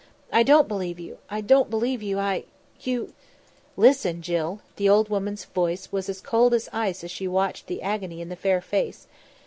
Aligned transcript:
"I 0.33 0.41
don't 0.41 0.67
believe 0.67 0.99
you 0.99 1.19
I 1.29 1.41
don't 1.41 1.69
believe 1.69 2.01
you 2.01 2.17
I 2.17 2.45
you" 2.79 3.13
"Listen, 3.85 4.23
Jill." 4.23 4.61
The 4.77 4.89
old 4.89 5.09
woman's 5.09 5.45
voice 5.45 5.91
was 5.91 6.09
as 6.09 6.21
cold 6.21 6.55
as 6.55 6.67
ice 6.73 7.03
as 7.03 7.11
she 7.11 7.27
watched 7.27 7.67
the 7.67 7.83
agony 7.83 8.19
in 8.19 8.29
the 8.29 8.35
fair 8.35 8.61
face. 8.61 9.05